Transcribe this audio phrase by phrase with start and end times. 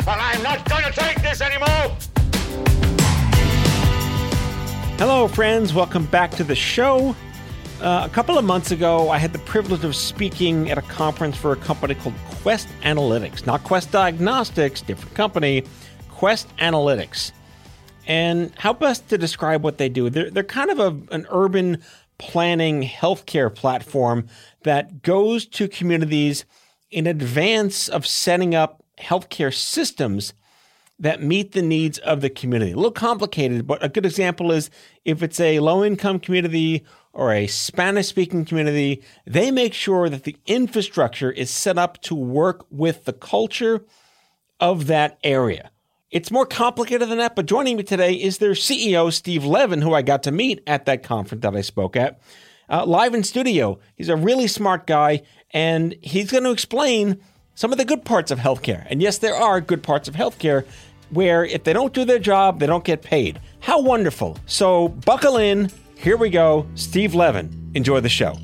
[0.00, 1.96] And I'm not gonna take this anymore!
[4.98, 5.72] Hello, friends.
[5.72, 7.14] Welcome back to the show.
[7.80, 11.36] Uh, a couple of months ago, I had the privilege of speaking at a conference
[11.36, 13.46] for a company called Quest Analytics.
[13.46, 15.62] Not Quest Diagnostics, different company,
[16.08, 17.30] Quest Analytics.
[18.08, 20.10] And how best to describe what they do?
[20.10, 21.80] They're, they're kind of a, an urban
[22.18, 24.26] planning healthcare platform
[24.64, 26.44] that goes to communities
[26.90, 30.32] in advance of setting up healthcare systems
[30.98, 32.72] that meet the needs of the community.
[32.72, 34.70] A little complicated, but a good example is
[35.04, 40.24] if it's a low income community or a Spanish speaking community, they make sure that
[40.24, 43.84] the infrastructure is set up to work with the culture
[44.60, 45.70] of that area.
[46.10, 49.94] It's more complicated than that, but joining me today is their CEO, Steve Levin, who
[49.94, 52.18] I got to meet at that conference that I spoke at,
[52.70, 53.78] uh, live in studio.
[53.94, 57.20] He's a really smart guy, and he's going to explain
[57.58, 58.86] some of the good parts of healthcare.
[58.88, 60.64] And yes, there are good parts of healthcare
[61.10, 63.40] where if they don't do their job, they don't get paid.
[63.58, 64.38] How wonderful.
[64.46, 65.68] So buckle in.
[65.96, 66.68] Here we go.
[66.76, 67.72] Steve Levin.
[67.74, 68.34] Enjoy the show.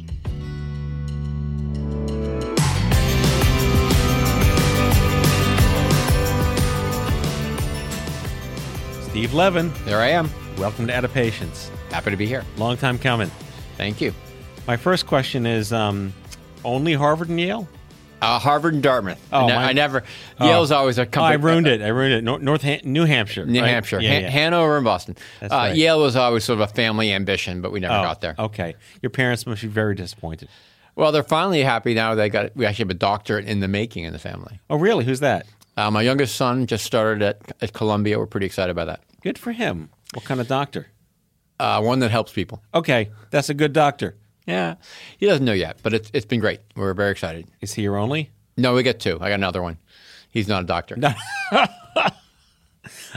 [9.03, 10.29] Steve Levin, There I am.
[10.59, 11.71] welcome to Out of Patients.
[11.93, 12.45] Happy to be here.
[12.57, 13.31] Long time coming.
[13.77, 14.13] Thank you.
[14.67, 16.13] My first question is um,
[16.65, 17.69] only Harvard and Yale?
[18.23, 19.21] Uh, Harvard and Dartmouth.
[19.33, 20.03] Oh, my- I never.
[20.41, 20.47] Oh.
[20.47, 21.33] Yale's always a Oh, company.
[21.35, 21.83] I ruined it.
[21.83, 22.25] I ruined it.
[22.25, 23.45] Nor- North Han- New Hampshire.
[23.45, 23.69] New right?
[23.69, 24.31] Hampshire, Yeah, Han- yeah.
[24.31, 25.17] Hanover, and Boston.
[25.41, 25.77] That's uh, right.
[25.77, 28.35] Yale was always sort of a family ambition, but we never Oh, got there.
[28.39, 28.77] Okay.
[29.03, 30.49] Your parents must be very disappointed.
[30.97, 32.15] Well, they're finally happy now.
[32.15, 32.57] They got.
[32.57, 34.61] We actually have a doctorate in the making in the family.
[34.71, 35.05] Oh, really?
[35.05, 35.45] Who's that?
[35.77, 38.19] Uh, my youngest son just started at, at Columbia.
[38.19, 39.01] We're pretty excited about that.
[39.23, 39.91] Good for him.
[40.15, 40.87] What kind of doctor?
[41.59, 42.63] Uh, one that helps people.
[42.73, 44.15] Okay, that's a good doctor.
[44.47, 44.75] Yeah,
[45.19, 46.61] he doesn't know yet, but it's it's been great.
[46.77, 47.47] We're very excited.
[47.61, 48.31] Is he your only?
[48.57, 49.17] No, we get two.
[49.21, 49.79] I got another one.
[50.31, 50.97] He's not a doctor.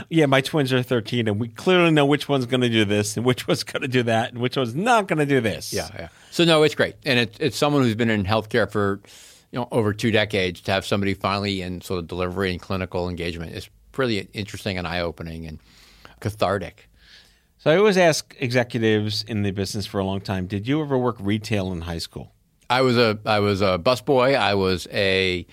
[0.08, 3.16] Yeah, my twins are 13, and we clearly know which one's going to do this
[3.16, 5.72] and which one's going to do that and which one's not going to do this.
[5.72, 6.08] Yeah, yeah.
[6.30, 9.00] So no, it's great, and it's it's someone who's been in healthcare for
[9.50, 13.08] you know over two decades to have somebody finally in sort of delivery and clinical
[13.08, 15.58] engagement is pretty interesting and eye opening and
[16.20, 16.87] cathartic.
[17.68, 20.96] So I always ask executives in the business for a long time did you ever
[20.96, 22.32] work retail in high school?
[22.70, 24.34] I was a I was a busboy.
[24.34, 25.46] I was a,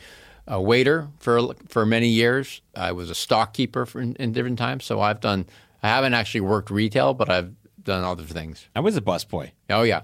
[0.48, 2.62] a waiter for for many years.
[2.74, 4.86] I was a stockkeeper for, in, in different times.
[4.86, 5.46] So I've done.
[5.84, 7.54] I haven't actually worked retail, but I've
[7.84, 8.66] done other things.
[8.78, 9.52] I was a busboy.
[9.70, 10.04] Oh yeah,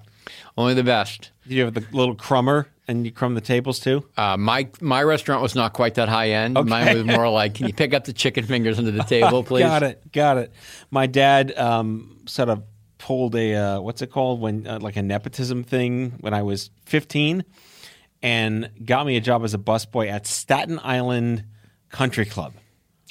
[0.58, 1.32] only the best.
[1.44, 4.06] Did you have the little crummer and you crumb the tables too?
[4.18, 6.58] Uh, my my restaurant was not quite that high end.
[6.58, 6.70] Okay.
[6.70, 9.64] Mine was more like, can you pick up the chicken fingers under the table, please?
[9.64, 10.12] Got it.
[10.12, 10.54] Got it.
[10.92, 12.64] My dad um, sort of
[12.98, 16.70] pulled a uh, what's it called when uh, like a nepotism thing when I was
[16.86, 17.44] 15,
[18.22, 21.46] and got me a job as a busboy at Staten Island
[21.90, 22.54] Country Club,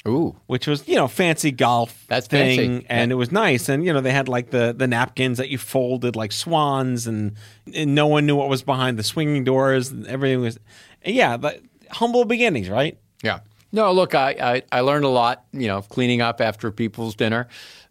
[0.07, 2.85] Ooh, which was you know fancy golf That's thing, fancy.
[2.89, 3.13] and Yeah.
[3.15, 3.69] it was nice.
[3.69, 7.35] And you know they had like the the napkins that you folded like swans, and,
[7.75, 10.57] and no one knew what was behind the swinging doors, and everything was
[11.05, 12.97] yeah, but humble beginnings, right?
[13.23, 13.39] yeah.
[13.73, 15.45] No, look, I, I, I learned a lot.
[15.53, 17.47] You know, cleaning up after people's dinner,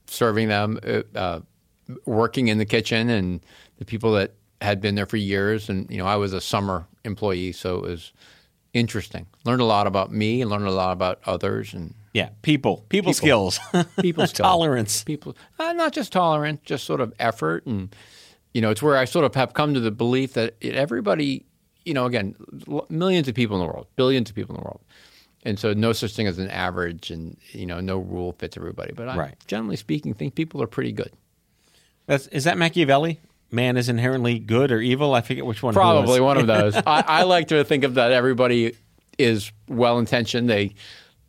[0.06, 1.40] serving them, uh, uh,
[2.04, 3.40] working in the kitchen, and
[3.78, 5.68] the people that had been there for years.
[5.70, 8.12] And you know, I was a summer employee, so it was
[8.74, 9.26] interesting.
[9.44, 13.12] Learned a lot about me, and learned a lot about others, and Yeah, people, people,
[13.12, 13.60] skills,
[14.00, 15.04] people tolerance.
[15.04, 17.94] people uh, not just tolerance, just sort of effort and
[18.52, 21.44] you know it's where i sort of have come to the belief that everybody
[21.84, 22.34] you know again
[22.68, 24.80] l- millions of people in the world billions of people in the world
[25.44, 28.92] and so no such thing as an average and you know no rule fits everybody
[28.92, 29.34] but i Right.
[29.46, 31.12] generally speaking think people are pretty good
[32.06, 33.20] That's is that Machiavelli?
[33.52, 35.12] Man is inherently good or evil.
[35.14, 35.72] I forget which one.
[35.74, 38.74] probably one of those I, I like to think of that everybody
[39.16, 40.74] is well intentioned they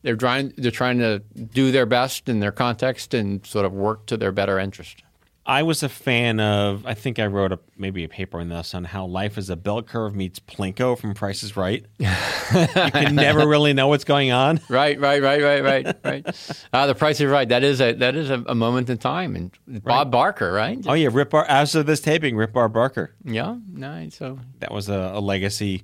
[0.03, 4.05] they're trying they're trying to do their best in their context and sort of work
[4.07, 5.03] to their better interest
[5.45, 6.85] I was a fan of.
[6.85, 9.55] I think I wrote a maybe a paper on this on how life is a
[9.55, 11.85] bell curve meets Plinko from Price is Right.
[11.99, 14.59] you can never really know what's going on.
[14.69, 16.55] Right, right, right, right, right, right.
[16.71, 17.49] Uh, the price is right.
[17.49, 19.35] That is a that is a, a moment in time.
[19.35, 20.77] And Bob Barker, right?
[20.87, 21.45] Oh yeah, Rip Bar.
[21.49, 23.15] As of this taping, Rip Bar Barker.
[23.25, 24.15] Yeah, nice.
[24.15, 25.83] So That was a, a legacy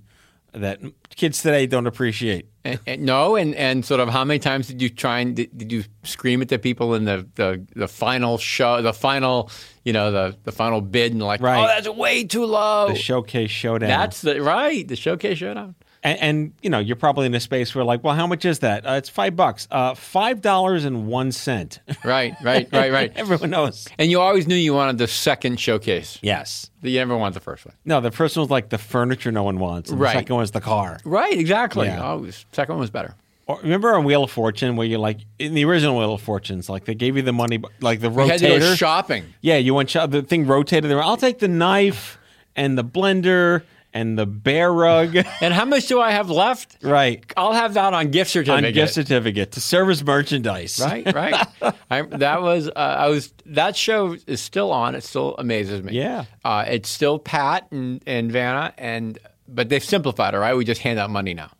[0.54, 0.80] that
[1.16, 2.48] kids today don't appreciate.
[2.64, 5.58] And, and no, and, and sort of how many times did you try and did,
[5.58, 9.50] did you scream at the people in the, the, the final show, the final,
[9.86, 11.64] you know, the, the final bid, and like, Right.
[11.64, 12.90] oh, that's way too low.
[12.90, 13.90] The showcase showdown.
[13.90, 15.76] that's the right, the showcase showdown.
[16.08, 18.60] And, and you know you're probably in a space where like, well, how much is
[18.60, 18.86] that?
[18.88, 19.68] Uh, it's five bucks.
[19.70, 21.80] Uh, five dollars and one cent.
[22.04, 23.12] Right, right, right, right.
[23.16, 23.88] Everyone knows.
[23.98, 26.20] And you always knew you wanted the second showcase.
[26.22, 26.70] Yes.
[26.82, 27.76] You never want the first one.
[27.86, 29.90] No, the first one's like the furniture no one wants.
[29.90, 30.14] And Right.
[30.14, 31.00] The second one was the car.
[31.04, 31.88] Right, exactly.
[31.88, 32.12] Yeah.
[32.14, 33.16] Oh, the second one was better.
[33.48, 36.70] Or, remember on Wheel of Fortune where you're like in the original Wheel of Fortunes,
[36.70, 38.78] like they gave you the money, like the We had to go rotator.
[38.78, 39.26] shopping.
[39.42, 40.12] yeah, you went shop.
[40.12, 40.90] The thing rotated.
[40.92, 41.02] There.
[41.02, 42.18] I'll take the knife
[42.56, 43.64] and the blender
[43.98, 45.16] and the bear rug.
[45.42, 46.78] And how much do I have left?
[46.82, 47.24] right.
[47.36, 48.66] I'll have that on gift certificate.
[48.66, 50.80] On gift certificate to service merchandise.
[50.80, 51.48] right, right.
[51.92, 54.96] I, that was uh, I was that show is still on.
[54.96, 55.94] It still amazes me.
[55.94, 56.26] Yeah.
[56.44, 59.18] uh, it's still Pat and, and Vanna, and
[59.48, 60.38] but they've simplified it.
[60.38, 61.52] Right, we just hand out money now.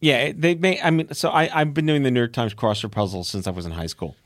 [0.00, 0.80] Yeah, they may.
[0.80, 3.50] I mean, so I, I've been doing the New York Times crossword puzzle since I
[3.50, 4.16] was in high school,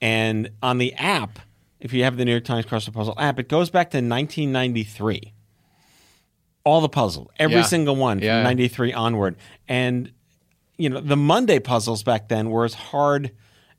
[0.00, 1.38] and on the app,
[1.80, 5.32] if you have the New York Times crossword puzzle app, it goes back to 1993.
[6.64, 7.62] All the puzzle, every Yeah.
[7.62, 8.38] single one Yeah.
[8.38, 9.36] from 93 onward,
[9.68, 10.10] and
[10.78, 13.30] you know the Monday puzzles back then were as hard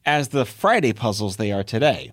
[0.06, 2.12] as the Friday puzzles they are today.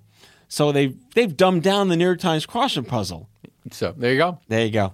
[0.49, 3.29] So they've, they've dumbed down the New York Times crossword puzzle.
[3.71, 4.39] So there you go.
[4.49, 4.93] There you go.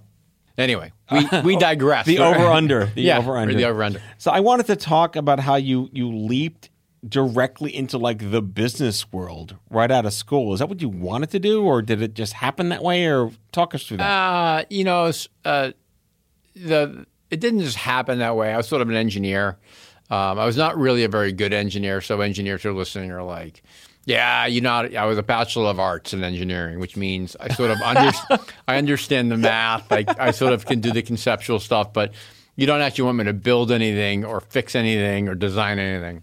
[0.57, 2.07] Anyway, we, we digress.
[2.07, 2.87] The over under.
[2.95, 3.55] The yeah, over under.
[3.55, 4.03] The over under.
[4.19, 6.71] So I wanted to talk about how you you leaped
[7.07, 10.53] directly into like the business world right out of school.
[10.53, 13.07] Is that what you wanted to do, or did it just happen that way?
[13.07, 14.11] Or talk us through that.
[14.11, 15.13] Uh, you know,
[15.45, 15.73] uh,
[16.55, 18.53] the it didn't just happen that way.
[18.53, 19.59] I was sort of an engineer.
[20.11, 22.01] Um, I was not really a very good engineer.
[22.01, 23.63] So engineers who are listening are like,
[24.05, 27.71] "Yeah, you know, I was a bachelor of arts in engineering, which means I sort
[27.71, 28.13] of under,
[28.69, 29.93] I understand the math.
[29.93, 32.15] I, I sort of can do the conceptual stuff, but
[32.57, 36.23] you don't actually want me to build anything or fix anything or design anything."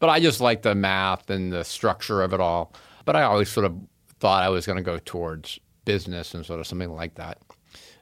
[0.00, 2.72] But I just like the math and the structure of it all.
[3.04, 3.76] But I always sort of
[4.18, 7.38] thought I was going to go towards business and sort of something like that.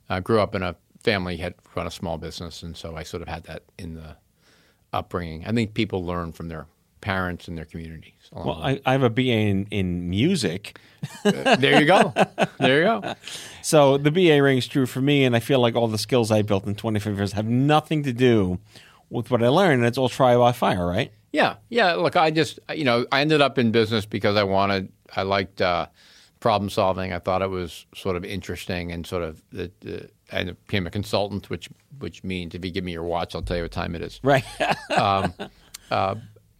[0.09, 3.23] I grew up in a family had run a small business, and so I sort
[3.23, 4.17] of had that in the
[4.93, 5.45] upbringing.
[5.47, 6.67] I think people learn from their
[7.01, 8.13] parents and their communities.
[8.33, 8.63] along well.
[8.63, 10.79] I, I have a BA in, in music,
[11.25, 12.13] there you go.
[12.59, 13.15] There you go.
[13.63, 16.43] so the BA rings true for me, and I feel like all the skills I
[16.43, 18.59] built in 25 years have nothing to do
[19.11, 19.81] with what I learned.
[19.81, 21.13] And it's all trial by fire, right?
[21.33, 21.95] Yeah, yeah.
[21.95, 25.61] Look, I just you know I ended up in business because I wanted I liked
[25.61, 25.87] uh,
[26.41, 27.13] problem solving.
[27.13, 30.91] I thought it was sort of interesting and sort of the, the I became a
[30.91, 33.95] consultant, which which means if you give me your watch, I'll tell you what time
[33.95, 34.21] it is.
[34.23, 34.45] Right.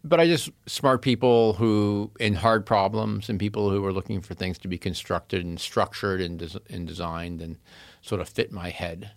[0.05, 4.35] But I just smart people who in hard problems and people who were looking for
[4.35, 7.59] things to be constructed and structured and, des- and designed and
[8.01, 9.11] sort of fit my head.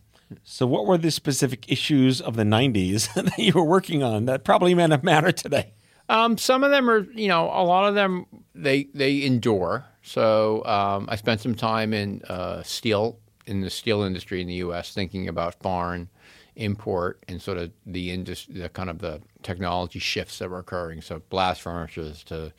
[0.43, 4.43] So, what were the specific issues of the 90s that you were working on that
[4.43, 5.73] probably may not matter today?
[6.09, 9.85] Um, some of them are, you know, a lot of them they they endure.
[10.03, 14.55] So um, I spent some time in uh, steel in the steel industry in the
[14.55, 14.93] U.S.
[14.93, 16.09] thinking about foreign
[16.55, 21.01] import and sort of the industry, the kind of the technology shifts that were occurring.
[21.01, 22.53] So blast furnaces to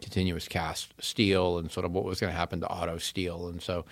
[0.00, 3.48] continuous cast steel and sort of what was going to happen to auto steel.
[3.48, 3.84] And so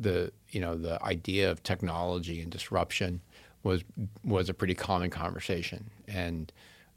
[0.00, 3.20] the you know the idea of technology and disruption
[3.62, 3.82] was
[4.24, 6.52] was a pretty common conversation, and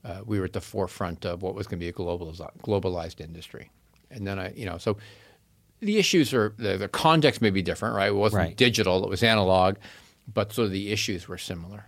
[0.05, 3.19] uh, we were at the forefront of what was going to be a globalized globalized
[3.19, 3.71] industry.
[4.11, 4.97] And then I you know so
[5.79, 8.09] the issues are the, the context may be different, right?
[8.09, 8.55] It wasn't Right.
[8.57, 9.77] digital; it was analog,
[10.31, 11.85] but sort of the issues were similar.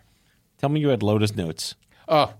[0.57, 1.75] Tell me you had Lotus Notes.
[2.07, 2.33] Oh,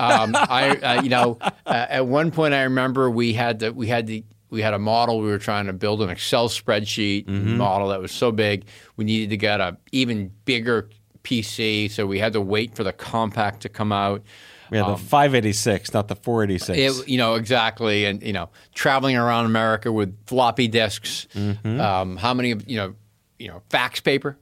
[0.00, 3.88] um, I uh, you know uh, at one point I remember we had the, we
[3.88, 4.24] had the
[4.56, 7.58] we had a model we were trying to build an Excel spreadsheet mm-hmm.
[7.58, 8.64] model that was so big
[8.96, 10.88] we needed to get a even bigger
[11.22, 14.22] PC, so we had to wait for the Compaq to come out.
[14.70, 17.00] We had the um, 586, not the 486.
[17.00, 21.26] It, you know exactly, and you know, traveling around America with floppy disks.
[21.34, 21.80] Mm-hmm.
[21.80, 22.52] Um, how many?
[22.52, 22.94] of You know,
[23.38, 24.38] you know, fax paper.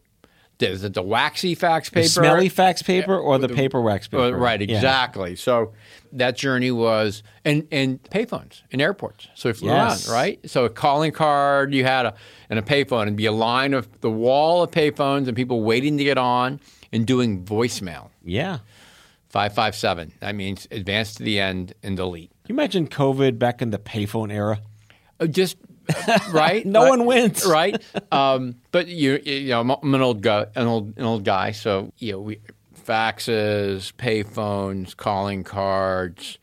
[0.60, 2.02] Is it the waxy fax paper?
[2.04, 4.36] the smelly fax paper or the paper wax paper?
[4.36, 4.76] right, Yeah.
[4.76, 5.36] exactly.
[5.36, 5.72] So
[6.12, 9.28] that journey was and and payphones in airports.
[9.34, 10.08] So if Yes.
[10.08, 10.50] around, right?
[10.50, 12.14] So a calling card you had a
[12.48, 15.98] and a payphone and be a line of the wall of payphones and people waiting
[15.98, 16.60] to get on
[16.92, 18.10] and doing voicemail.
[18.24, 18.58] Yeah.
[19.28, 20.12] Five five seven.
[20.20, 22.30] That means advance to the end and delete.
[22.44, 24.60] Can you imagine COVID back in the payphone era?
[25.18, 25.56] Uh, Just
[26.32, 26.64] right?
[26.64, 26.88] No Right.
[26.90, 27.44] one wins.
[27.48, 27.80] right?
[28.12, 31.52] Um, but you, you know, I'm an old guy, an old, an old guy.
[31.52, 32.40] So you know, we
[32.86, 36.38] faxes, payphones, calling cards,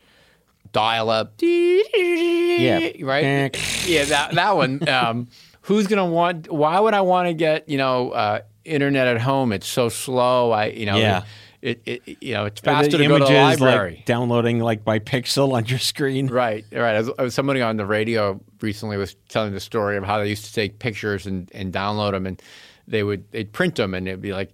[0.72, 1.34] dial up.
[1.40, 2.90] Yeah.
[3.02, 3.56] right.
[3.86, 4.88] yeah, that that one.
[4.88, 5.28] Um,
[5.62, 6.50] who's gonna want?
[6.50, 9.52] Why would I want to get you know uh, internet at home?
[9.52, 10.50] It's so slow.
[10.50, 10.96] I you know.
[10.96, 11.22] Yeah.
[11.62, 13.94] It, it, you know, it's faster to go to the images, library.
[13.98, 16.26] like downloading like by pixel on your screen.
[16.26, 16.96] Right, right.
[16.96, 20.18] I was, I was- somebody on the radio recently was telling the story of how
[20.18, 22.42] they used to take pictures and, and download them, and
[22.88, 24.50] they would they'd print them, and it'd be like.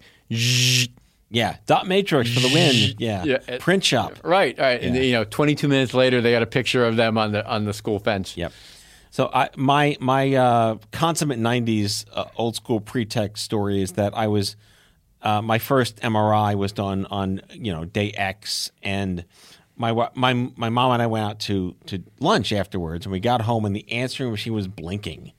[1.31, 2.95] Yeah, dot matrix for the win.
[2.99, 4.15] Yeah, Yeah, print shop.
[4.25, 7.33] right, right, and you know, 22 minutes later, they got a picture of them on
[7.33, 8.35] the on the school fence.
[8.37, 8.53] Yep.
[9.11, 14.27] So I my my uh, consummate '90s uh, old school pretext story is that I
[14.29, 14.57] was
[15.29, 19.25] uh, my first MRI was done on you know day X, and
[19.77, 23.43] my my my mom and I went out to to lunch afterwards, and we got
[23.43, 25.33] home, and the answering machine was blinking,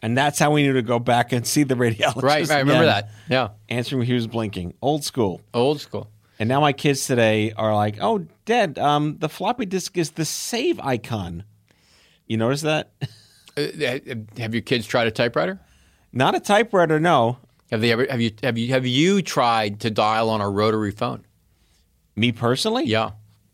[0.00, 2.22] and that's how we knew to go back and see the radiologist.
[2.22, 2.50] Right, right.
[2.50, 3.10] I remember that.
[3.28, 5.40] Yeah, Answering machine was blinking, old school.
[5.52, 6.10] old school.
[6.38, 10.24] And now my kids today are like, "Oh, Dad, um, the floppy disk is the
[10.24, 11.44] save icon."
[12.26, 12.92] You notice that?
[13.56, 13.98] Uh,
[14.36, 15.58] have your kids tried a typewriter?
[16.12, 17.38] Not a typewriter, no.
[17.70, 18.06] Have they ever?
[18.10, 18.30] Have you?
[18.42, 18.68] Have you?
[18.68, 21.24] Have you tried to dial on a rotary phone?
[22.14, 22.84] Me personally?
[22.84, 23.10] Yeah,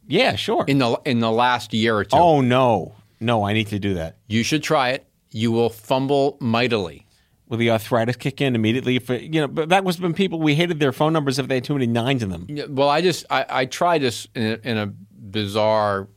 [0.07, 0.65] Yeah, sure.
[0.69, 2.17] in the in the last year or two.
[2.17, 4.17] oh no, no, I need to do that.
[4.29, 5.07] You should try it.
[5.31, 7.07] You will fumble mightily.
[7.49, 8.97] Will the arthritis kick in immediately?
[8.97, 11.49] If it, you know, but that was when people we hated their phone numbers if
[11.49, 12.47] they had too many nines in them.
[12.49, 16.09] Yeah, Well, I just I, I tried this in a, in a bizarre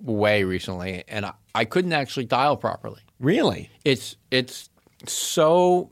[0.00, 3.00] way recently, and I, I couldn't actually dial properly.
[3.18, 3.70] Really?
[3.84, 4.70] It's it's
[5.06, 5.90] so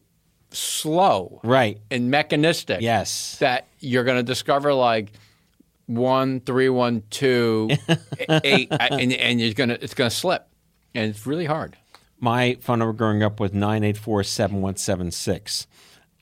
[0.51, 1.81] slow Right.
[1.91, 2.81] and mechanistic.
[2.81, 3.37] Yes.
[3.39, 5.13] that you're going to discover like
[5.87, 7.71] one three one two
[8.29, 10.47] eight, uh, and, and you're gonna it's gonna slip,
[10.95, 11.77] and it's really hard.
[12.21, 15.67] My phone number growing up was nine eight four seven one seven six.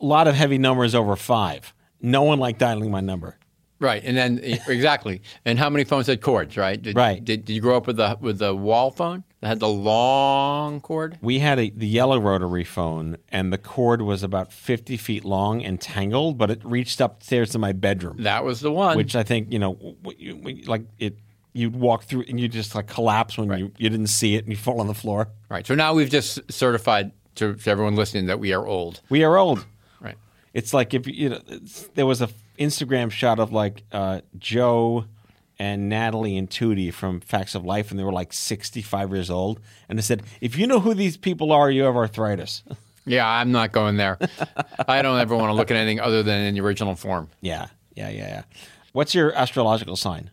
[0.00, 1.74] A lot of heavy numbers over five.
[2.00, 3.38] No one liked dialing my number.
[3.80, 6.56] Right, and then exactly, and how many phones had cords?
[6.56, 7.22] Right, did, Right.
[7.24, 10.80] Did, did you grow up with the with the wall phone that had the long
[10.80, 11.18] cord?
[11.20, 15.62] We had a, the yellow rotary phone, and the cord was about 50 feet long
[15.64, 18.96] and tangled, but it reached upstairs to my bedroom, That was the one.
[18.96, 21.18] which I think, you know, w- w- w- like it,
[21.52, 24.52] you'd walk through and you just like collapse when you, you didn't see it and
[24.52, 25.28] you fall on the floor.
[25.48, 25.66] right.
[25.66, 29.00] So now we've just certified to, to everyone listening that we are old.
[29.10, 29.64] We are old.
[30.00, 30.16] Right.
[30.54, 31.40] It's like if you know,
[31.94, 32.28] there was a
[32.58, 35.04] Instagram shot of like uh, Joe
[35.58, 39.60] and Natalie and Tootie from Facts of Life, and they were like 65 years old.
[39.88, 42.62] And they said, if you know who these people are, you have arthritis.
[43.08, 44.18] Yeah, I'm not going there.
[44.88, 47.28] I don't ever want to look at anything other than in the original form.
[47.40, 48.42] yeah, yeah, yeah, yeah.
[48.90, 50.32] What's your astrological sign?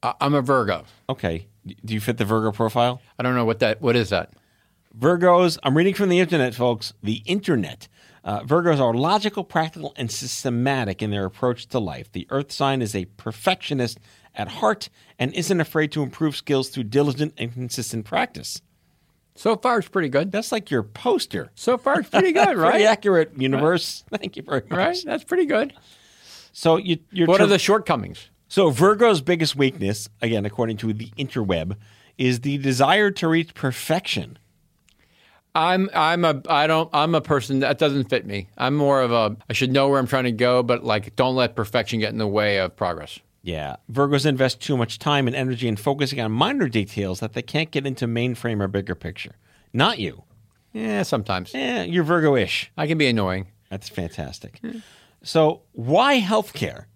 [0.00, 0.84] I, I'm a Virgo.
[1.08, 1.48] Okay.
[1.84, 3.02] Do you fit the Virgo profile?
[3.18, 3.82] I don't know what that.
[3.82, 4.34] What is that?
[4.96, 6.92] Virgos, I'm reading from the internet, folks.
[7.02, 7.88] The internet.
[8.24, 12.10] Uh, Virgos are logical, practical, and systematic in their approach to life.
[12.10, 14.00] The earth sign is a perfectionist
[14.34, 14.88] at heart
[15.18, 18.62] and isn't afraid to improve skills through diligent and consistent practice.
[19.36, 20.32] So far, it's pretty good.
[20.32, 21.50] That's like your poster.
[21.54, 22.70] So far, it's pretty good, right?
[22.70, 22.92] Pretty right?
[22.92, 24.04] accurate, universe.
[24.10, 24.70] Thank you very much.
[24.78, 24.96] Right.
[25.04, 25.74] That's pretty good.
[26.52, 28.30] So you, you're What tr- are the shortcomings?
[28.48, 31.76] so Virgo's biggest weakness, again according to the interweb,
[32.16, 34.38] is the desire to reach perfection.
[35.54, 38.48] I'm I'm a I don't I'm a person that doesn't fit me.
[38.58, 41.36] I'm more of a I should know where I'm trying to go, but like don't
[41.36, 43.20] let perfection get in the way of progress.
[43.42, 43.76] Yeah.
[43.92, 47.70] Virgos invest too much time and energy in focusing on minor details that they can't
[47.70, 49.32] get into mainframe or bigger picture.
[49.72, 50.24] Not you.
[50.72, 52.72] Yeah, sometimes Yeah, you're Virgo ish.
[52.76, 53.46] I can be annoying.
[53.70, 54.60] That's fantastic.
[55.22, 56.86] So, why healthcare?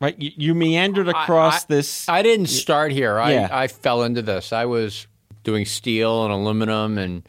[0.00, 0.16] Right?
[0.18, 2.08] You, you meandered across I, this.
[2.08, 3.18] I didn't start here.
[3.18, 3.48] I Yeah.
[3.50, 4.52] I fell into this.
[4.52, 5.06] I was
[5.44, 7.28] doing steel and aluminum and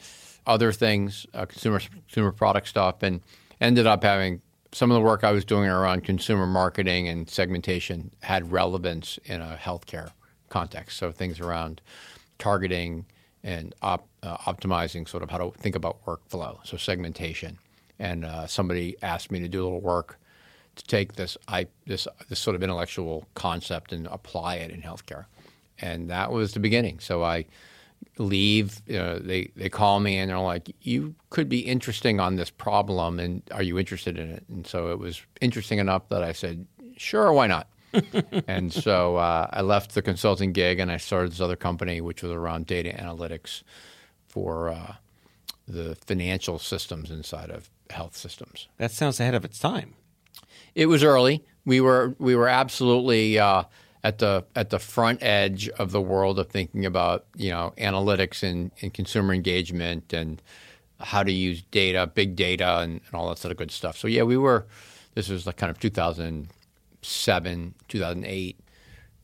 [0.50, 3.22] other things, uh, consumer consumer product stuff, and
[3.62, 4.42] ended up having
[4.74, 9.42] some of the work I was doing around consumer marketing and segmentation had relevance in
[9.42, 10.12] a healthcare
[10.50, 10.98] context.
[10.98, 11.82] So things around
[12.38, 13.06] targeting
[13.44, 16.60] and op, uh, optimizing sort of how to think about workflow.
[16.66, 17.58] So segmentation.
[18.00, 20.20] And uh, somebody asked me to do a little work
[20.80, 25.26] to take this I this this sort of intellectual concept and apply it in healthcare,
[25.80, 27.00] and that was the beginning.
[27.00, 27.46] So I
[28.18, 28.82] leave.
[28.86, 32.50] You know, they they call me and they're like, "You could be interesting on this
[32.50, 36.34] problem, and are you interested in it?" And so it was interesting enough that I
[36.34, 37.68] said, "Sure, why not?"
[38.48, 42.22] and so uh, I left the consulting gig and I started this other company, which
[42.22, 43.64] was around data analytics
[44.28, 44.94] for uh,
[45.68, 48.68] the financial systems inside of health systems.
[48.78, 49.96] that sounds ahead of its time.
[50.76, 51.44] It was early.
[51.66, 53.64] We were we were absolutely uh,
[54.04, 58.44] at the at the front edge of the world of thinking about you know analytics
[58.44, 60.42] and, and consumer engagement and
[61.02, 63.98] how to use data, big data, and, and all that sort of good stuff.
[63.98, 64.66] So yeah, we were.
[65.16, 68.60] This was like kind of 2007, 2008,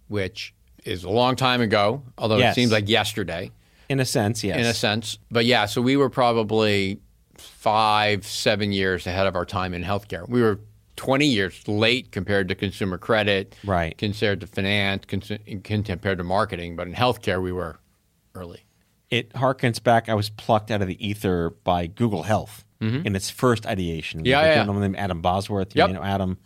[0.07, 0.53] which
[0.83, 2.03] is a long time ago.
[2.17, 2.53] Although Yes.
[2.53, 3.51] it seems like yesterday
[3.89, 4.57] In a sense, yes.
[4.57, 5.17] in a sense.
[5.31, 6.99] But yeah, so we were probably
[7.37, 10.27] five, seven years ahead of our time in healthcare.
[10.27, 10.59] We were
[10.95, 13.97] 20 years late compared to consumer credit, Right.
[13.97, 16.75] Compared to finance, compared to marketing.
[16.75, 17.77] But in healthcare, we were
[18.33, 18.61] early.
[19.09, 20.09] it harkens back.
[20.09, 24.19] I was plucked out of the ether by Google Health in its first ideation.
[24.19, 24.27] Mm-hmm.
[24.27, 24.55] Yeah, a yeah.
[24.55, 25.75] gentleman named Adam Bosworth.
[25.75, 25.87] Yep.
[25.89, 26.37] You know Adam.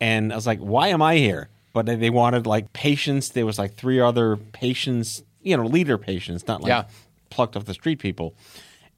[0.00, 1.48] And I was like, why am I here?
[1.72, 3.28] But they- they wanted like patients.
[3.28, 6.84] There was like three other patients, you know, leader patients, not like Yeah.
[7.28, 8.34] plucked off the street people.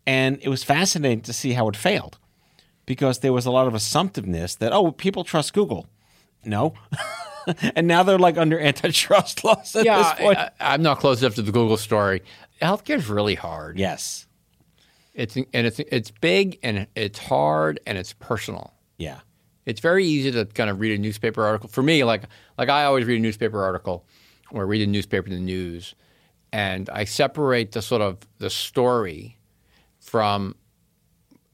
[0.06, 2.18] And it was fascinating to see how it failed
[2.86, 5.86] because there was a lot of assumptiveness that, oh, people trust Google.
[6.44, 6.74] No.
[7.74, 10.38] and now they're like under antitrust laws at yeah, this point.
[10.38, 12.22] I, I, am not close enough to the Google story.
[12.60, 13.78] Healthcare is really hard.
[13.78, 14.26] yes.
[15.14, 18.72] It's and it's it's big and it's hard and it's personal.
[18.96, 19.20] Yeah.
[19.66, 21.68] It's very easy to kind of read a newspaper article.
[21.68, 22.22] For me, like
[22.56, 24.06] like I always read a newspaper article
[24.50, 25.94] or read a newspaper in the news,
[26.50, 29.36] and I separate the sort of the story
[30.00, 30.56] from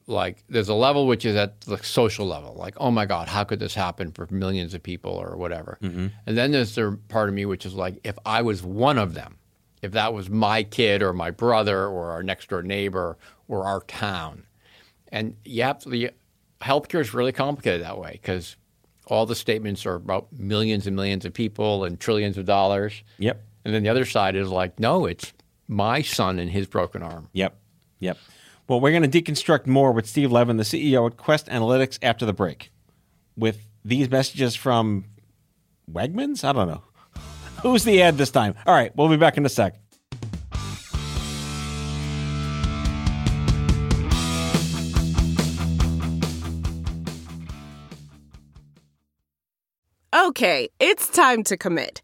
[0.09, 3.43] like there's a level which is at the social level, like oh my god, how
[3.43, 6.07] could this happen for millions of people or whatever, mm-hmm.
[6.25, 9.13] and then there's the part of me which is like if I was one of
[9.13, 9.37] them,
[9.81, 13.81] if that was my kid or my brother or our next door neighbor or our
[13.81, 14.43] town,
[15.11, 16.11] and you have to, the
[16.61, 18.55] healthcare is really complicated that way because
[19.07, 23.03] all the statements are about millions and millions of people and trillions of dollars.
[23.17, 23.43] Yep.
[23.65, 25.33] And then the other side is like, no, it's
[25.67, 27.29] my son and his broken arm.
[27.33, 27.57] Yep.
[27.99, 28.17] Yep.
[28.69, 32.23] Well, we're going to deconstruct more with Steve Levin, the CEO at Quest Analytics, after
[32.23, 32.71] the break.
[33.35, 35.05] With these messages from
[35.91, 36.43] Wegmans?
[36.43, 36.83] I don't know.
[37.63, 38.53] Who's the ad this time?
[38.67, 39.73] All right, we'll be back in a sec.
[50.13, 52.03] Okay, it's time to commit.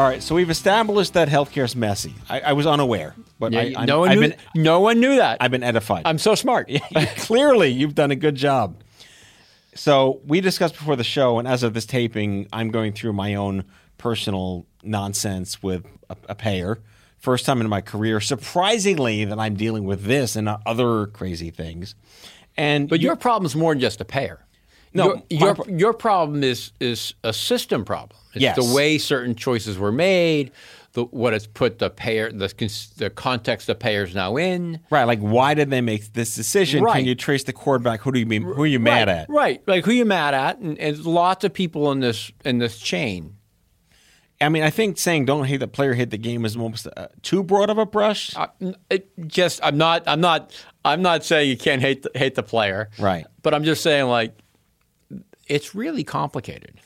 [0.00, 2.14] All right, so we've established that healthcare is messy.
[2.30, 4.28] I, I was unaware, but Yeah, I, no one I've knew.
[4.30, 5.36] been no one knew that.
[5.42, 6.04] I've been edified.
[6.06, 6.70] I'm so smart.
[7.18, 8.80] Clearly, you've done a good job.
[9.74, 13.34] So we discussed before the show, and as of this taping, I'm going through my
[13.34, 13.64] own
[13.98, 16.78] personal nonsense with a, a payer.
[17.18, 21.94] First time in my career, surprisingly, that I'm dealing with this and other crazy things.
[22.56, 24.46] And But you- your problem's more than just a payer.
[24.92, 28.18] No, your your, your problem is is a system problem.
[28.34, 28.56] It's Yes.
[28.56, 30.52] the way certain choices were made,
[30.92, 32.48] the, what it's put the payer, the
[32.96, 34.80] the context the payers now in.
[34.90, 36.82] right, like why did they make this decision?
[36.82, 36.96] Right.
[36.96, 38.00] Can you trace the cord back?
[38.00, 38.42] Who do you mean?
[38.42, 39.28] Who are you mad right, at?
[39.28, 42.58] Right, like who are you mad at, and, and lots of people in this in
[42.58, 43.36] this chain.
[44.42, 47.08] I mean, I think saying "don't hate the player, hate the game" is almost uh,
[47.22, 48.34] too broad of a brush.
[48.36, 48.48] Uh,
[48.88, 50.52] it just I'm not I'm not
[50.84, 53.26] I'm not saying you can't hate the, hate the player, Right.
[53.42, 54.34] But I'm just saying like
[55.50, 56.80] it's really complicated.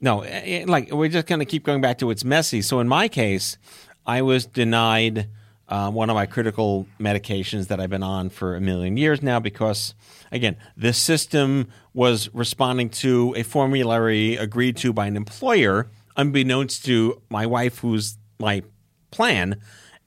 [0.00, 2.62] No, eh, like we're just going to keep going back to it's messy.
[2.62, 3.58] So in my case,
[4.06, 5.28] I was denied
[5.68, 9.40] uh, one of my critical medications that I've been on for a million years now
[9.40, 9.94] because,
[10.32, 17.20] again, the system was responding to a formulary agreed to by an employer, unbeknownst to
[17.28, 18.62] my wife, who's my
[19.10, 19.60] plan.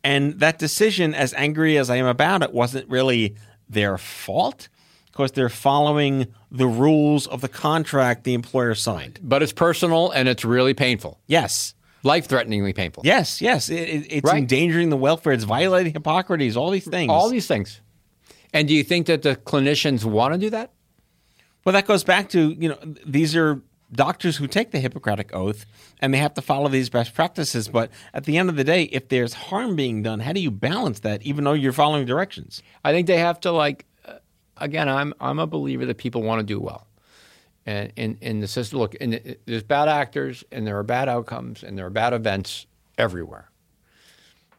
[0.04, 3.36] And that decision, as angry as I am about it, wasn't really
[3.68, 4.70] their fault
[5.20, 9.20] because they're following the rules of the contract the employer signed.
[9.22, 11.74] But it's personal and it's really painful, Yes.
[12.04, 13.04] life threateningly painful.
[13.06, 13.68] Yes, yes.
[13.70, 14.38] It, it- it's Right.
[14.38, 15.34] endangering the welfare.
[15.34, 17.10] It's violating Hippocrates, all these things.
[17.12, 17.82] All these things.
[18.54, 20.72] And do you think that the clinicians want to do that?
[21.66, 25.66] well, that goes back to, you know, these are doctors who take the Hippocratic Oath
[26.00, 27.68] and they have to follow these best practices.
[27.68, 30.50] But at the end of the day, if there's harm being done, how do you
[30.50, 32.64] balance that even though you're following directions?
[32.86, 33.86] I think they have to like.
[34.60, 36.88] Again, I'm I'm a believer that people want to do well,
[37.66, 38.80] and in in the system.
[38.80, 42.66] Look, there's bad actors, and there are bad outcomes, and there are bad events
[42.98, 43.50] everywhere.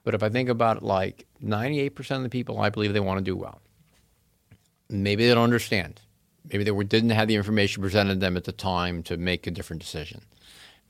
[0.03, 3.19] But if I think about it, like 98% of the people, I believe they want
[3.19, 3.61] to do well.
[4.89, 6.01] Maybe they don't understand.
[6.51, 9.47] Maybe they were, didn't have the information presented to them at the time to make
[9.47, 10.23] a different decision.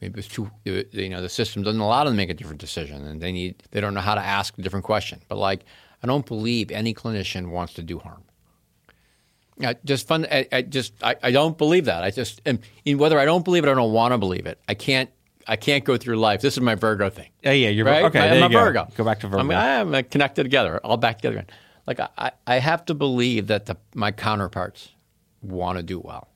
[0.01, 2.61] Maybe it was too, you know, the system doesn't allow them to make a different
[2.61, 5.21] decision, and they need, they don't know how to ask a different question.
[5.29, 5.65] But like,
[6.03, 8.23] I don't believe any clinician wants to do harm.
[9.65, 10.27] I just fun.
[10.31, 12.03] I, I just I, I don't believe that.
[12.03, 12.61] I just in
[12.99, 14.61] whether I don't believe it or I don't want to believe it.
[14.69, 15.11] I can't.
[15.49, 16.43] I can't go through life.
[16.43, 17.31] This is my Virgo thing.
[17.43, 18.05] Yeah, yeah, you're right.
[18.05, 18.21] okay.
[18.21, 18.65] I, there am you a go.
[18.67, 18.89] Virgo.
[18.97, 19.41] Go back to Virgo.
[19.41, 20.79] I mean, I am uh, connected together.
[20.85, 21.49] All back together again.
[21.87, 24.91] Like I, I have to believe that the, my counterparts
[25.43, 26.29] want to do well,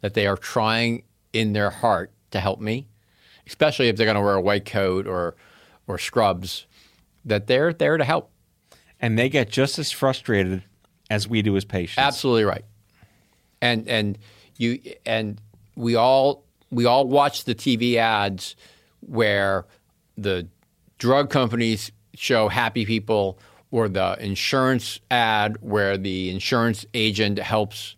[0.00, 2.88] that they are trying in their heart to help me,
[3.46, 5.36] especially if they're going to wear a white coat or
[5.86, 6.66] or scrubs,
[7.24, 8.30] that they're there to help.
[9.00, 10.62] and they get just as frustrated
[11.10, 11.98] as we do as patients.
[11.98, 12.64] Absolutely right.
[13.60, 14.16] And and
[14.56, 15.40] you and
[15.76, 18.56] we all we all watch the TV ads
[19.00, 19.66] where
[20.16, 20.46] the
[20.98, 23.38] drug companies show happy people
[23.70, 27.96] or the insurance ad where the insurance agent helps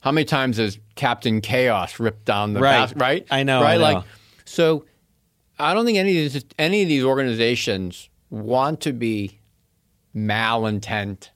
[0.00, 2.86] how many times has Captain Chaos ripped down the Right.
[2.86, 3.26] bas- right?
[3.30, 3.72] I know, Right?
[3.74, 3.82] I know.
[3.82, 4.04] Like
[4.44, 4.84] so
[5.58, 9.38] I don't think any of these any of these organizations want to be
[10.14, 11.30] malintent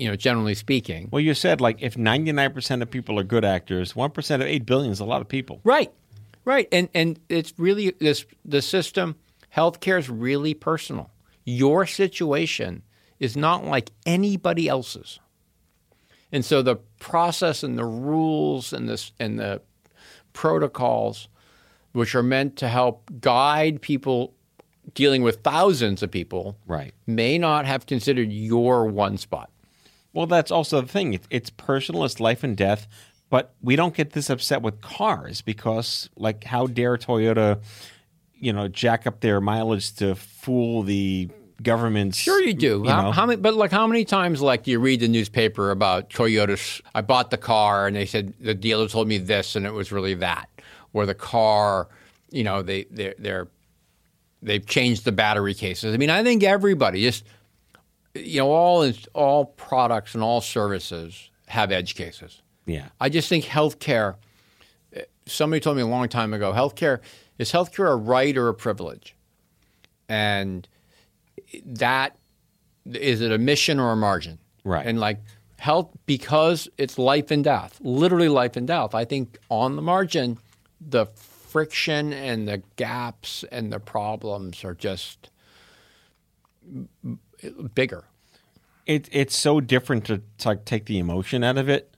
[0.00, 1.08] you know, generally speaking.
[1.12, 4.90] Well, you said like if 99% of people are good actors, 1% of 8 billion
[4.92, 5.60] is a lot of people.
[5.62, 5.92] Right,
[6.46, 9.16] right, and and it's really this the system.
[9.54, 11.10] Healthcare is really personal.
[11.44, 12.82] Your situation
[13.18, 15.20] is not like anybody else's,
[16.32, 19.60] and so the process and the rules and this and the
[20.32, 21.28] protocols,
[21.92, 24.32] which are meant to help guide people
[24.94, 26.94] dealing with thousands of people, Right.
[27.06, 29.50] may not have considered your one spot.
[30.12, 31.20] Well, that's also the thing.
[31.30, 32.88] It's personal, it's life and death.
[33.28, 37.60] But we don't get this upset with cars because, like, how dare Toyota,
[38.34, 41.28] you know, jack up their mileage to fool the
[41.62, 42.18] government's.
[42.18, 42.82] Sure, you do.
[42.84, 43.12] You how, know?
[43.12, 43.40] how many?
[43.40, 46.82] But like, how many times like do you read the newspaper about Toyota's?
[46.94, 49.92] I bought the car, and they said the dealer told me this, and it was
[49.92, 50.48] really that.
[50.92, 51.88] Or the car,
[52.30, 53.48] you know, they they they're
[54.42, 55.94] they've changed the battery cases.
[55.94, 57.24] I mean, I think everybody just
[58.14, 62.42] you know all all products and all services have edge cases.
[62.66, 62.88] Yeah.
[63.00, 64.16] I just think healthcare.
[64.92, 67.00] eh, Somebody told me a long time ago, healthcare
[67.38, 69.14] is healthcare a right or a privilege,
[70.08, 70.68] and
[71.64, 72.16] that
[72.92, 74.38] is it a mission or a margin?
[74.64, 74.86] Right.
[74.86, 75.18] And like
[75.58, 78.94] health, because it's life and death, literally life and death.
[78.94, 80.38] I think on the margin,
[80.80, 85.28] the friction and the gaps and the problems are just
[87.74, 88.04] bigger.
[88.86, 91.94] it, it's so different to, to take the emotion out of it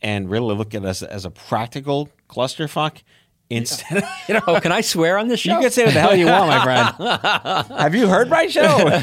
[0.00, 3.02] and really look at it as, as a practical clusterfuck
[3.50, 5.54] instead of, you know, Oh, can I swear on this show?
[5.54, 7.78] you can say what the hell you want, my friend.
[7.78, 9.00] Have you heard my show?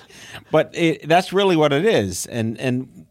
[0.50, 2.26] but it, that's really what it is.
[2.26, 3.06] And, and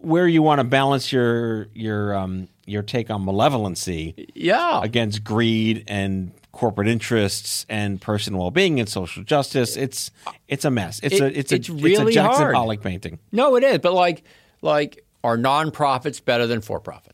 [0.00, 4.80] where you want to balance your, your, um, your take on malevolency yeah.
[4.82, 10.10] against greed and corporate interests and personal well-being and social justice, it's,
[10.48, 10.98] it's a mess.
[11.02, 12.54] It's It- a, it's a, it's it's a Jackson hard.
[12.54, 13.18] Pollock painting.
[13.32, 13.78] No, it is.
[13.78, 14.24] But like,
[14.62, 17.12] like, are nonprofits better than for profits?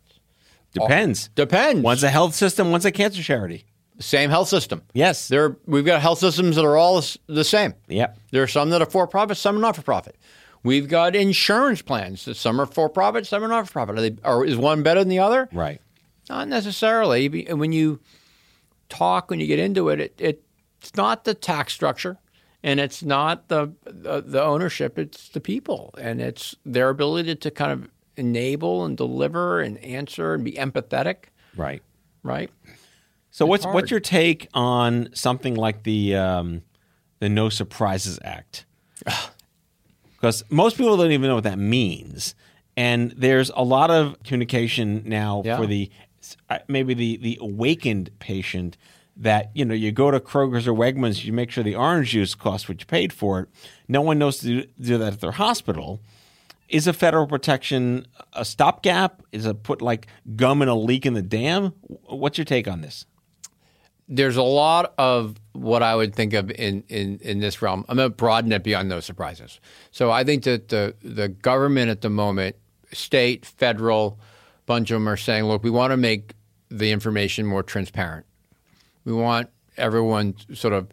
[0.73, 1.29] Depends.
[1.35, 1.83] Depends.
[1.83, 3.67] One's a health system, one's a cancer charity.
[3.99, 4.83] Same health system.
[4.95, 5.29] Yes.
[5.29, 7.75] There, we've got health systems that are all the same.
[7.89, 8.19] Yep.
[8.31, 10.17] There are some that are for profit, some are not for profit.
[10.65, 12.25] We've got insurance plans.
[12.25, 13.99] that Some are for profit, some are not for profit.
[13.99, 15.49] Are they, are, is one better than the other?
[15.53, 15.81] Right.
[16.31, 17.29] Not necessarily.
[17.53, 18.01] When you
[18.93, 20.43] talk when you get into it, it, it
[20.81, 22.19] it's not the tax structure
[22.63, 27.51] and it's not the, the, the ownership it's the people and it's their ability to
[27.51, 31.17] kind of enable and deliver and answer and be empathetic
[31.57, 31.83] Right.
[32.23, 32.51] right
[33.31, 33.75] So what's hard.
[33.75, 36.63] what's your take on something like the um,
[37.21, 38.67] the No Surprises Act?
[40.17, 42.35] Because most people don't even know what that means,
[42.77, 45.57] and there's a lot of communication now Yeah.
[45.57, 45.91] for the
[46.69, 48.77] maybe the the awakened patient
[49.17, 52.35] that you know you go to Kroger's or Wegmans, you make sure the orange juice
[52.35, 53.49] costs what you paid for it.
[53.89, 56.01] No one knows to do, that at their hospital.
[56.69, 59.23] Is a federal protection a stopgap?
[59.31, 61.75] Is it put like gum in a leak in the dam?
[62.07, 63.05] What's your take on this?
[64.09, 67.85] there's a lot of what I would think of in, in, in this realm.
[67.89, 69.59] I'm going to broaden it beyond no surprises.
[69.91, 72.57] So I think that the, the government at the moment,
[72.93, 74.19] state, federal,
[74.67, 76.35] bunch of them are saying, look, we want to make
[76.71, 78.27] the information more transparent.
[79.05, 80.89] We want everyone sort of,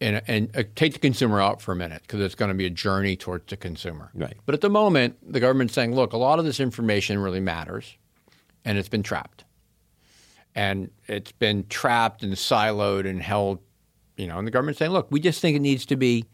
[0.00, 2.66] and, and uh, take the consumer out for a minute because it's going to be
[2.66, 4.10] a journey towards the consumer.
[4.14, 4.36] Right.
[4.46, 7.96] But at the moment, the government's saying, look, a lot of this information really matters,
[8.64, 9.44] and it's been trapped
[10.58, 13.60] and it's been trapped and siloed and held,
[14.16, 16.24] you know, and the government's saying, look, we just think it needs to be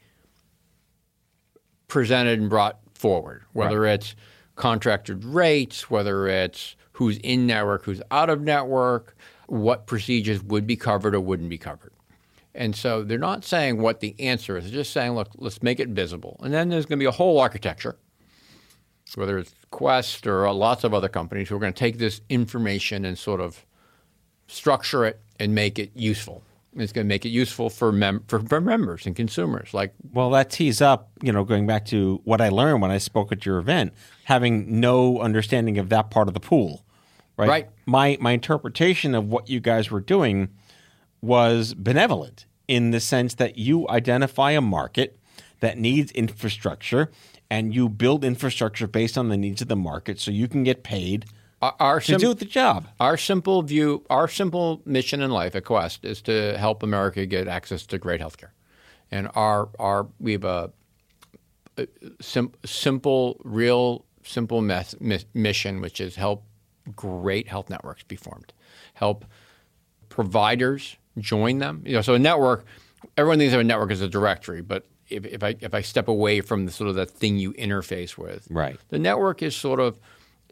[1.88, 4.16] presented and brought forward, whether it's
[4.56, 10.76] contracted rates, whether it's who's in network, who's out of network, what procedures would be
[10.76, 11.92] covered or wouldn't be covered.
[12.54, 14.64] And so they're not saying what the answer is.
[14.64, 16.40] They're just saying, look, let's make it visible.
[16.42, 17.96] And then there's going to be a whole architecture
[19.16, 22.20] whether it's Quest or uh, lots of other companies who are going to take this
[22.28, 23.64] information and sort of
[24.46, 26.42] structure it and make it useful.
[26.76, 29.72] It's going to make it useful for, mem- for, for members and consumers.
[29.72, 32.98] Like, Well, that tees up, you know, going back to what I learned when I
[32.98, 33.92] spoke at your event,
[34.24, 36.84] having no understanding of that part of the pool.
[37.36, 37.48] Right.
[37.48, 37.68] Right.
[37.86, 40.50] My my interpretation of what you guys were doing
[41.20, 45.18] was benevolent in the sense that you identify a market
[45.60, 47.10] that needs infrastructure
[47.50, 50.82] and you build infrastructure based on the needs of the market so you can get
[50.82, 51.24] paid
[51.78, 52.86] our, to sim- do the job.
[53.00, 57.48] our simple view, our simple mission in life at Quest is to help America get
[57.48, 58.50] access to great healthcare.
[59.10, 60.72] And our, our we have a,
[61.78, 61.86] a
[62.20, 66.44] sim- simple, real, simple mes- mis- mission, which is help
[66.96, 68.52] great health networks be formed,
[68.94, 69.24] help
[70.08, 71.82] providers join them.
[71.86, 72.64] You know, so a network,
[73.16, 76.08] everyone thinks of a network as a directory, but if, if I if I step
[76.08, 78.78] away from the sort of the thing you interface with, Right.
[78.88, 79.98] the network is sort of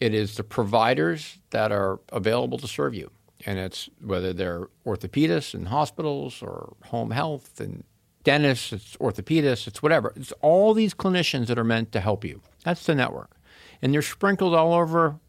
[0.02, 3.10] it is the providers that are available to serve you,
[3.46, 7.84] and it's whether they're orthopedists in hospitals or home health and
[8.24, 10.12] dentists, it's orthopedists, it's whatever.
[10.16, 12.40] It's all these clinicians that are meant to help you.
[12.64, 13.36] That's the network,
[13.80, 15.20] and they're sprinkled all over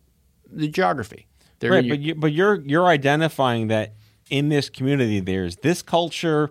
[0.52, 1.28] the geography.
[1.60, 3.94] They're Right, your- but you, but you're you're identifying that
[4.30, 6.50] in this community there's this culture,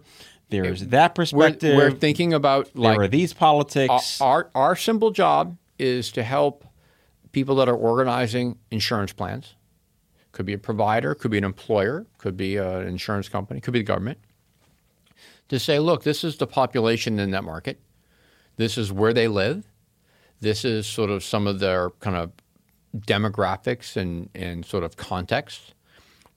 [0.48, 1.76] there's that we're, perspective.
[1.76, 4.20] we're thinking about there like are these politics.
[4.20, 6.64] Our, our simple job is to help
[7.32, 9.54] people that are organizing insurance plans.
[10.32, 13.80] Could be a provider, could be an employer, could be an insurance company, could be
[13.80, 14.18] the government.
[15.48, 17.80] To say, look, this is the population in that market.
[18.56, 19.64] This is where they live.
[20.40, 22.32] This is sort of some of their kind of
[22.96, 25.74] demographics and, and sort of context.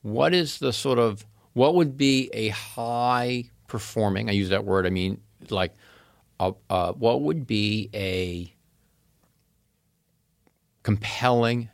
[0.01, 4.29] What is the sort of what would be a high performing?
[4.29, 4.85] I use that word.
[4.85, 5.73] I mean, like,
[6.39, 8.54] uh, uh, what would be a
[10.85, 11.67] compelling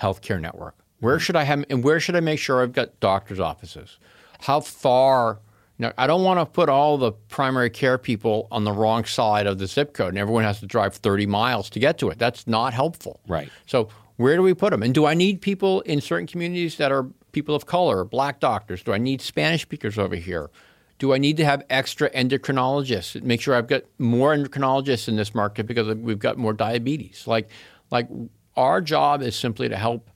[0.00, 0.74] healthcare network?
[1.00, 3.98] Where should I have, and where should I make sure I've got doctors' offices?
[4.40, 5.40] How far?
[5.78, 9.46] Now, I don't want to put all the primary care people on the wrong side
[9.46, 12.18] of the zip code, and everyone has to drive 30 miles to get to it.
[12.18, 13.20] That's not helpful.
[13.26, 13.48] Right.
[13.64, 14.82] So, where do we put them?
[14.82, 18.82] And do I need people in certain communities that are people of color, black doctors?
[18.82, 20.50] Do I need Spanish speakers over here?
[20.98, 23.22] Do I need to have extra endocrinologists?
[23.22, 27.26] Make sure I've got more endocrinologists in this market because we've got more diabetes.
[27.26, 27.50] Like,
[27.90, 28.08] like
[28.56, 30.10] our job is simply to help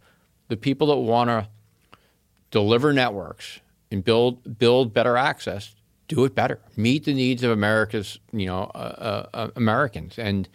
[0.48, 1.48] the people that want to
[2.50, 5.74] deliver networks and build build better access.
[6.08, 6.58] Do it better.
[6.76, 10.48] Meet the needs of America's you know uh, uh, Americans and.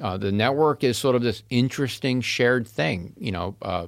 [0.00, 3.12] Uh, the network is sort of this interesting shared thing.
[3.16, 3.86] You know, uh,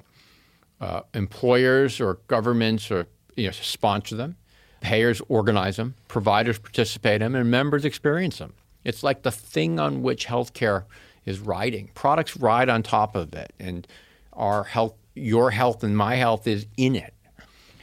[0.81, 4.37] uh, employers or governments or you know sponsor them,
[4.81, 8.55] payers organize them, providers participate in them, and members experience them.
[8.85, 10.85] It's like the thing on which healthcare
[11.27, 11.91] is riding.
[11.95, 13.87] Products ride on top of it, and
[14.33, 17.13] our health, your health, and my health is in it.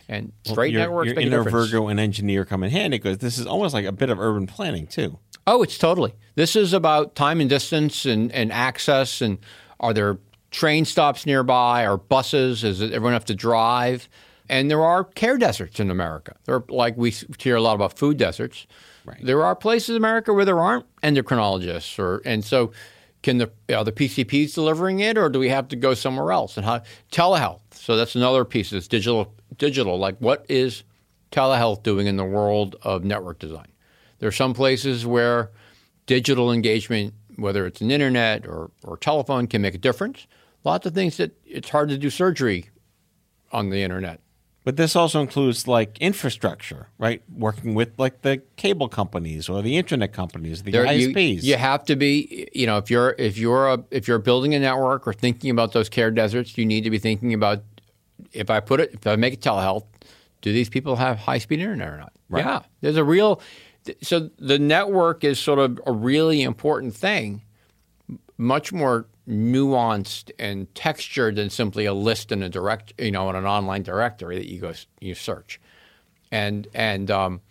[0.10, 1.70] And straight your, networks your inner difference.
[1.70, 4.48] Virgo and engineer come in handy because this is almost like a bit of urban
[4.48, 5.18] planning too.
[5.48, 6.14] Oh, it's totally.
[6.36, 9.22] This is about time and distance and, and access.
[9.22, 9.40] And
[9.80, 10.18] are there
[10.52, 12.62] train stops nearby or buses?
[12.62, 14.08] Does everyone have to drive?
[14.50, 16.36] and there are care deserts in America.
[16.46, 18.68] There are, like we hear a lot about food deserts.
[19.06, 19.18] Right.
[19.24, 22.72] There are places in America where there aren't endocrinologists, or and so
[23.24, 26.58] can the are the PCPs delivering it, or do we have to go somewhere else?
[26.58, 27.62] And how telehealth?
[27.72, 28.72] So that's another piece.
[28.72, 29.34] It's digital.
[29.58, 29.98] Digital.
[29.98, 30.84] Like what is
[31.32, 33.72] telehealth doing in the world of network design?
[34.20, 35.52] There are some places where
[36.06, 40.28] digital engagement, whether it's an internet or, or telephone, can make a difference.
[40.64, 42.70] Lots of things that it's hard to do surgery
[43.52, 44.22] on the internet.
[44.64, 47.22] But this also includes like infrastructure, right?
[47.36, 51.44] Working with like the cable companies or the internet companies, the There- you, ISPs.
[51.44, 54.60] you have to be, you know, if you're if you're a, if you're building a
[54.60, 57.62] network or thinking about those care deserts, you need to be thinking about
[58.32, 59.84] if I put it, if I make it telehealth,
[60.42, 62.14] do these people have high speed internet or not?
[62.30, 62.46] Right.
[62.46, 63.42] Yeah, there's a real.
[64.02, 67.42] So the network is sort of a really important thing,
[68.38, 73.36] much more nuanced and textured than simply a list in a direct, you know, in
[73.36, 75.60] an online directory that you go you search,
[76.32, 77.42] and and um,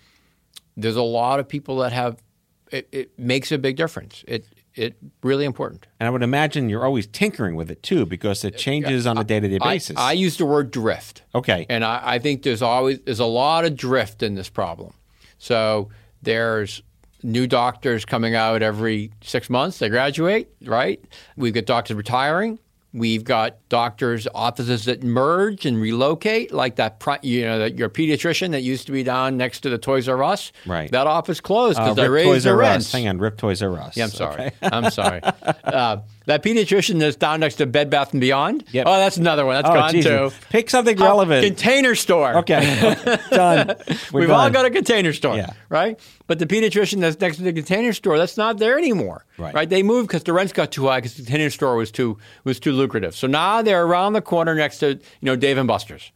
[0.76, 2.22] there's a lot of people that have
[2.70, 4.24] it, it makes a big difference.
[4.26, 5.86] It it really important.
[6.00, 9.24] and I would imagine you're always tinkering with it too because it changes on a
[9.24, 9.96] day to day I- basis.
[9.98, 11.22] I, use the word drift.
[11.34, 11.66] Okay.
[11.68, 14.94] And I, I think there's always there's a lot of drift in this problem.
[15.38, 15.90] So
[16.22, 16.82] there's
[17.22, 19.78] new doctors coming out every six months.
[19.78, 21.02] They graduate, right?
[21.36, 22.58] We've got doctors retiring.
[22.94, 27.02] We've got doctors' offices that merge and relocate, like that.
[27.22, 30.22] You know, that your pediatrician that used to be down next to the Toys R
[30.22, 30.52] Us.
[30.66, 30.90] Right.
[30.90, 32.86] That office closed Uh, because they raised Toys the R rents.
[32.88, 32.92] Us.
[32.92, 33.96] Hang on, Rip Toys R Us.
[33.96, 34.34] Yeah, I'm sorry.
[34.48, 34.52] Okay.
[34.62, 35.20] I'm sorry.
[35.64, 38.64] Uh, that pediatrician that's down next to Bed Bath and Beyond.
[38.72, 38.86] Yep.
[38.88, 39.56] Oh, that's another one.
[39.56, 40.32] That's Oh, gone Jesus.
[40.32, 40.38] too.
[40.50, 41.44] Pick something Uh, relevant.
[41.46, 42.36] container store.
[42.38, 43.74] Okay, done.
[44.12, 45.50] We're We've all got a container store, Yeah.
[45.68, 45.98] right?
[46.26, 49.68] But the pediatrician that's next to the container store, that's not there anymore, Right.
[49.68, 52.60] They moved because the rents got too high because the container store was too was
[52.60, 53.14] too lucrative.
[53.16, 56.12] So now they're around the corner next to you know Dave and Buster's.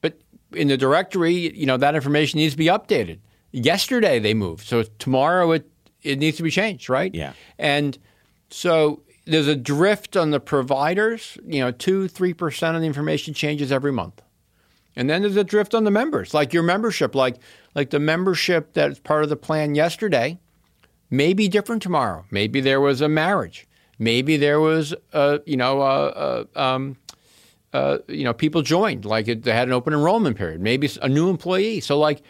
[0.00, 0.18] But
[0.52, 3.18] in the directory, you know that information needs to be updated.
[3.52, 5.68] Yesterday they moved, so tomorrow it
[6.02, 7.14] it needs to be changed, right?
[7.14, 7.32] Yeah.
[7.58, 7.96] And
[8.54, 11.36] so there's a drift on the providers.
[11.44, 14.22] You know, two three percent of the information changes every month.
[14.94, 17.36] And then there's a drift on the members, like your membership, like
[17.74, 20.38] like the membership that's part of the plan yesterday
[21.10, 22.26] may be different tomorrow.
[22.30, 23.66] Maybe there was a marriage.
[23.98, 26.96] Maybe there was a you know a, a, um,
[27.72, 30.60] uh, you know people joined, like it, they had an open enrollment period.
[30.60, 31.80] Maybe a new employee.
[31.80, 32.22] So like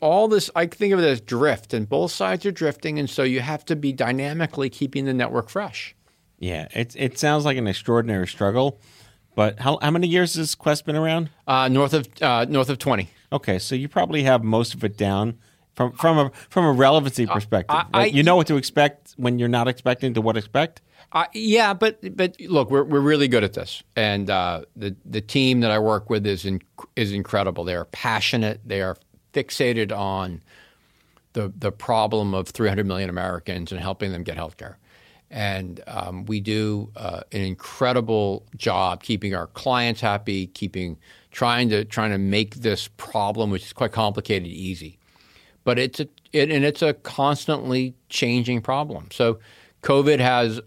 [0.00, 3.22] all this, I think of it as drift, and both sides are drifting, and so
[3.22, 5.94] you have to be dynamically keeping the network fresh.
[6.38, 8.80] Yeah, it it sounds like an extraordinary struggle.
[9.34, 11.30] But how how many years has Quest been around?
[11.46, 13.10] Uh, north of uh, north of twenty.
[13.32, 15.38] Okay, so you probably have most of it down
[15.74, 17.76] from from a from a relevancy perspective.
[17.76, 18.12] I- right?
[18.12, 20.80] You know what to expect when you're not expecting to what expect.
[21.12, 25.20] Uh, yeah, but but look, we're we're really good at this, and uh, the the
[25.20, 26.60] team that I work with is in,
[26.96, 27.64] is incredible.
[27.64, 28.60] They are passionate.
[28.66, 28.96] They are
[29.42, 30.40] fixated on
[31.32, 34.78] the the problem of 300 million Americans and helping them get health care.
[35.30, 40.96] And um, we do uh, an incredible job keeping our clients happy, keeping
[41.30, 44.98] trying to trying to make this problem, which is quite complicated, easy
[45.68, 49.06] but it's a it, and it's a constantly changing problem.
[49.12, 49.38] So,
[49.82, 50.62] COVID has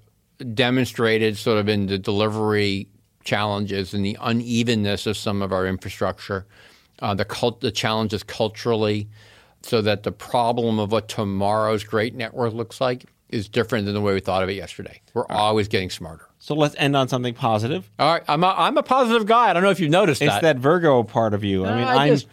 [0.53, 2.87] demonstrated sort of in the delivery
[3.23, 6.45] challenges and the unevenness of some of our infrastructure,
[7.01, 9.07] uh, the cult, the challenges culturally,
[9.61, 14.01] so that the problem of what tomorrow's great network looks like is different than the
[14.01, 15.01] way we thought of it yesterday.
[15.13, 16.27] We're always getting smarter.
[16.39, 17.89] So let's end on something positive.
[17.99, 19.49] All right, I'm a, I'm a positive guy.
[19.49, 20.41] I don't know if you've noticed It's that.
[20.41, 21.65] that Virgo part of you.
[21.65, 22.27] I mean, I I'm just-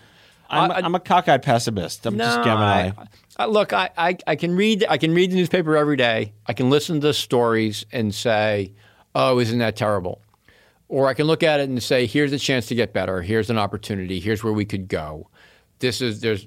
[0.51, 2.07] I'm, I- I'm a cockeyed pessimist.
[2.07, 2.89] I'm just Gemini.
[2.97, 6.33] I, I, look, I, I, I can read I can read the newspaper every day.
[6.47, 8.73] I can listen to stories and say,
[9.15, 10.23] "Oh, isn't that terrible?"
[10.89, 13.21] Or I can look at it and say, "Here's a chance to get better.
[13.21, 14.21] Here's an opportunity.
[14.21, 15.29] Here's where we could go."
[15.81, 16.47] This is there's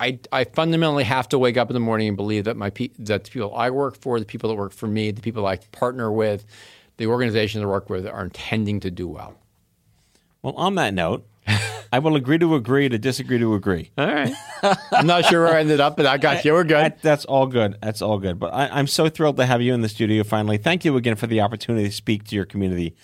[0.00, 2.90] I, I fundamentally have to wake up in the morning and believe that my pe-
[2.98, 5.56] that the people I work for, the people that work for me, the people I
[5.56, 6.44] partner with,
[6.96, 9.34] the organizations I work with are intending to do well.
[10.42, 11.26] Well, on that note,
[11.92, 13.90] I will agree to agree to disagree to agree.
[13.98, 14.32] All right.
[14.92, 16.52] I'm not sure where I ended up, but I got you.
[16.54, 16.76] We're good.
[16.84, 17.76] That- that's all good.
[17.82, 18.38] That's all good.
[18.38, 20.56] But I, I'm so thrilled to have you in the studio finally.
[20.56, 22.96] Thank you again for the opportunity to speak to your community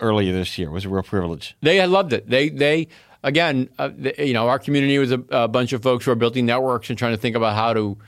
[0.00, 0.68] earlier this year.
[0.68, 1.56] It was a real privilege.
[1.60, 2.28] They loved it.
[2.28, 2.88] They they
[3.22, 6.16] again, uh, they, you know, our community was a, a bunch of folks who are
[6.16, 7.98] building networks and trying to think about how to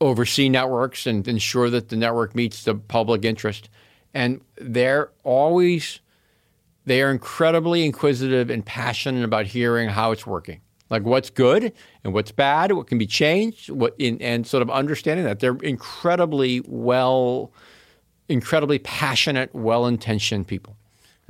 [0.00, 3.68] oversee networks and ensure that the network meets the public interest.
[4.14, 6.00] And they're always
[6.86, 10.62] they are incredibly inquisitive and passionate about hearing how it's working.
[10.88, 14.70] Like what's good and what's bad, what can be changed, what in, and sort of
[14.70, 17.52] understanding that they're incredibly well,
[18.30, 20.77] incredibly passionate, well-intentioned people.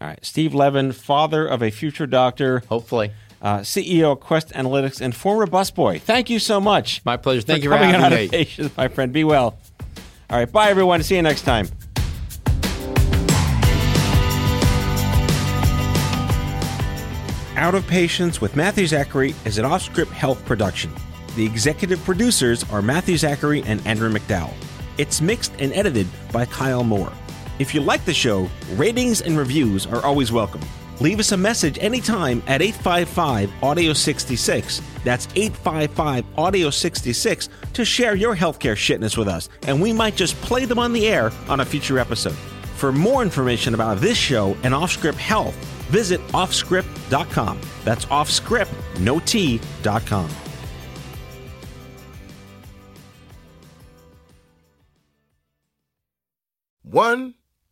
[0.01, 0.25] All right.
[0.25, 2.63] Steve Levin, father of a future doctor.
[2.69, 3.11] Hopefully,
[3.43, 6.01] uh, CEO of Quest Analytics and former busboy.
[6.01, 7.05] Thank you so much.
[7.05, 7.43] My pleasure.
[7.43, 8.17] Thank for you for coming having on me.
[8.17, 9.13] Out of Patients, my friend.
[9.13, 9.59] Be well.
[10.31, 11.03] All right, bye everyone.
[11.03, 11.69] See you next time.
[17.57, 20.93] Out of Patients with Matthew Zachary is an off-script health production.
[21.35, 24.53] The executive producers are Matthew Zachary and Andrew McDowell.
[24.97, 27.13] It's mixed and edited by Kyle Moore.
[27.59, 30.61] If you like the show, ratings and reviews are always welcome.
[31.01, 34.83] Leave us a message anytime at 855 Audio 66.
[35.05, 40.37] That's 855 Audio 66 to share your healthcare shitness with us, and we might just
[40.37, 42.37] play them on the air on a future episode.
[42.77, 45.55] For more information about this show and Offscript Health,
[45.91, 47.61] visit offscript.com.
[47.85, 50.31] That's offscript, no T.com.
[56.83, 57.35] One,